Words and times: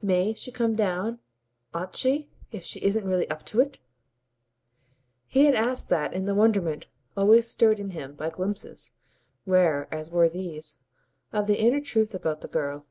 "MAY 0.00 0.34
she 0.34 0.52
come 0.52 0.76
down 0.76 1.18
ought 1.74 1.96
she 1.96 2.30
if 2.52 2.62
she 2.62 2.78
isn't 2.78 3.04
really 3.08 3.28
up 3.28 3.44
to 3.46 3.58
it?" 3.60 3.80
He 5.26 5.46
had 5.46 5.56
asked 5.56 5.88
that 5.88 6.12
in 6.14 6.26
the 6.26 6.34
wonderment 6.36 6.86
always 7.16 7.50
stirred 7.50 7.80
in 7.80 7.90
him 7.90 8.14
by 8.14 8.30
glimpses 8.30 8.92
rare 9.46 9.88
as 9.92 10.12
were 10.12 10.28
these 10.28 10.78
of 11.32 11.48
the 11.48 11.58
inner 11.60 11.80
truth 11.80 12.14
about 12.14 12.40
the 12.40 12.46
girl. 12.46 12.86